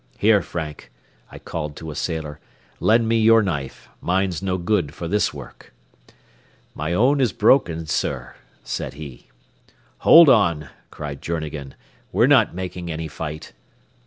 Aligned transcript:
Here, 0.17 0.41
Frank," 0.41 0.91
I 1.31 1.37
called 1.37 1.75
to 1.75 1.91
a 1.91 1.95
sailor, 1.95 2.39
"lend 2.79 3.07
me 3.07 3.19
your 3.19 3.43
knife. 3.43 3.87
Mine's 4.01 4.41
no 4.41 4.57
good 4.57 4.95
for 4.95 5.07
this 5.07 5.31
work." 5.31 5.75
"My 6.73 6.91
own 6.91 7.21
is 7.21 7.31
broken, 7.31 7.85
sir," 7.85 8.33
said 8.63 8.95
he. 8.95 9.27
"Hold 9.99 10.27
on," 10.27 10.69
cried 10.89 11.21
Journegan; 11.21 11.75
"we're 12.11 12.25
not 12.25 12.55
making 12.55 12.89
any 12.89 13.07
fight." 13.07 13.53